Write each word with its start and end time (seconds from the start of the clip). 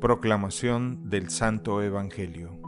Proclamación 0.00 1.08
del 1.08 1.30
Santo 1.30 1.80
Evangelio 1.80 2.60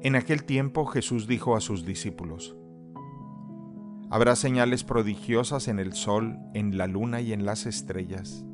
En 0.00 0.14
aquel 0.14 0.44
tiempo 0.44 0.86
Jesús 0.86 1.26
dijo 1.26 1.56
a 1.56 1.60
sus 1.60 1.84
discípulos, 1.84 2.56
Habrá 4.10 4.36
señales 4.36 4.84
prodigiosas 4.84 5.66
en 5.66 5.80
el 5.80 5.92
sol, 5.92 6.38
en 6.54 6.78
la 6.78 6.86
luna 6.86 7.20
y 7.20 7.32
en 7.32 7.44
las 7.44 7.66
estrellas. 7.66 8.44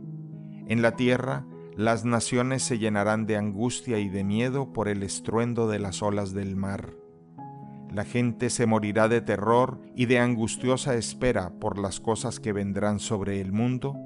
En 0.66 0.80
la 0.80 0.96
tierra 0.96 1.44
las 1.76 2.06
naciones 2.06 2.62
se 2.62 2.78
llenarán 2.78 3.26
de 3.26 3.36
angustia 3.36 3.98
y 3.98 4.08
de 4.08 4.24
miedo 4.24 4.72
por 4.72 4.88
el 4.88 5.02
estruendo 5.02 5.68
de 5.68 5.80
las 5.80 6.02
olas 6.02 6.32
del 6.32 6.56
mar. 6.56 6.94
La 7.92 8.04
gente 8.04 8.48
se 8.48 8.64
morirá 8.64 9.06
de 9.08 9.20
terror 9.20 9.82
y 9.94 10.06
de 10.06 10.18
angustiosa 10.18 10.94
espera 10.94 11.50
por 11.60 11.78
las 11.78 12.00
cosas 12.00 12.40
que 12.40 12.54
vendrán 12.54 13.00
sobre 13.00 13.42
el 13.42 13.52
mundo, 13.52 13.96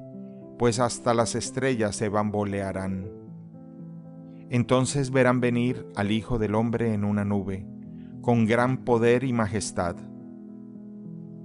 pues 0.58 0.78
hasta 0.78 1.14
las 1.14 1.34
estrellas 1.34 1.96
se 1.96 2.08
bambolearán. 2.08 3.10
Entonces 4.50 5.10
verán 5.10 5.40
venir 5.40 5.86
al 5.96 6.12
Hijo 6.12 6.38
del 6.38 6.54
Hombre 6.54 6.94
en 6.94 7.04
una 7.04 7.24
nube, 7.24 7.66
con 8.20 8.46
gran 8.46 8.84
poder 8.84 9.24
y 9.24 9.32
majestad. 9.32 9.96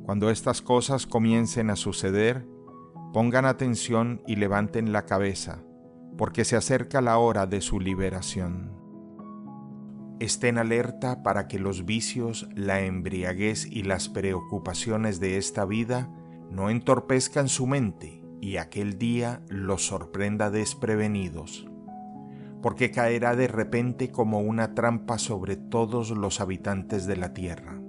Cuando 0.04 0.30
estas 0.30 0.62
cosas 0.62 1.08
comiencen 1.08 1.70
a 1.70 1.76
suceder, 1.76 2.48
pongan 3.14 3.46
atención 3.46 4.22
y 4.28 4.36
levanten 4.36 4.92
la 4.92 5.06
cabeza, 5.06 5.64
porque 6.18 6.46
se 6.46 6.56
acerca 6.56 7.02
la 7.02 7.18
hora 7.18 7.48
de 7.48 7.62
su 7.62 7.80
liberación. 7.80 8.78
Estén 10.20 10.58
alerta 10.58 11.24
para 11.24 11.48
que 11.48 11.60
los 11.60 11.86
vicios, 11.86 12.50
la 12.54 12.82
embriaguez 12.82 13.66
y 13.66 13.84
las 13.84 14.10
preocupaciones 14.10 15.20
de 15.20 15.38
esta 15.38 15.64
vida 15.64 16.12
no 16.52 16.70
entorpezcan 16.70 17.48
su 17.48 17.68
mente 17.68 18.19
y 18.42 18.58
aquel 18.58 18.98
día 18.98 19.42
los 19.50 19.86
sorprenda 19.86 20.50
desprevenidos, 20.50 21.68
porque 22.62 22.92
caerá 22.92 23.36
de 23.36 23.48
repente 23.48 24.12
como 24.12 24.42
una 24.42 24.76
trampa 24.76 25.18
sobre 25.18 25.56
todos 25.56 26.12
los 26.12 26.42
habitantes 26.42 27.06
de 27.06 27.18
la 27.18 27.34
tierra. 27.34 27.80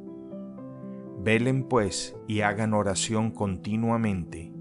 Velen 1.23 1.65
pues 1.65 2.17
y 2.27 2.41
hagan 2.41 2.73
oración 2.73 3.31
continuamente, 3.31 4.53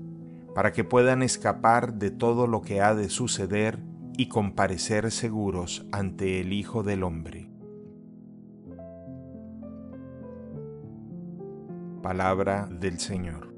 para 0.54 0.72
que 0.74 0.84
puedan 0.84 1.24
escapar 1.24 1.94
de 1.94 2.12
todo 2.12 2.48
lo 2.48 2.62
que 2.62 2.82
ha 2.82 2.94
de 2.94 3.10
suceder 3.10 3.80
y 4.18 4.28
comparecer 4.28 5.12
seguros 5.12 5.86
ante 5.92 6.42
el 6.42 6.52
Hijo 6.52 6.84
del 6.84 7.04
Hombre. 7.04 7.50
Palabra 12.02 12.68
del 12.70 13.00
Señor. 13.00 13.49